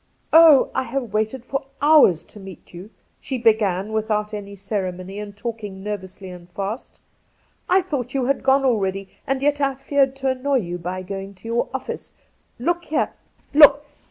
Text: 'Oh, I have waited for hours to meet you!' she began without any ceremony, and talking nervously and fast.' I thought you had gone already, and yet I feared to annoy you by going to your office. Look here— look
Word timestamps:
'Oh, 0.33 0.71
I 0.73 0.81
have 0.81 1.13
waited 1.13 1.45
for 1.45 1.67
hours 1.79 2.23
to 2.23 2.39
meet 2.39 2.73
you!' 2.73 2.89
she 3.21 3.37
began 3.37 3.93
without 3.93 4.33
any 4.33 4.55
ceremony, 4.55 5.19
and 5.19 5.37
talking 5.37 5.83
nervously 5.83 6.31
and 6.31 6.49
fast.' 6.49 6.99
I 7.69 7.83
thought 7.83 8.15
you 8.15 8.25
had 8.25 8.41
gone 8.41 8.65
already, 8.65 9.09
and 9.27 9.43
yet 9.43 9.61
I 9.61 9.75
feared 9.75 10.15
to 10.15 10.27
annoy 10.29 10.55
you 10.61 10.79
by 10.79 11.03
going 11.03 11.35
to 11.35 11.47
your 11.47 11.69
office. 11.71 12.13
Look 12.57 12.85
here— 12.85 13.13
look 13.53 13.85